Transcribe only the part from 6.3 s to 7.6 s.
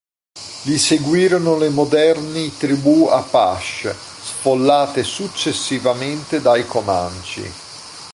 dai Comanche.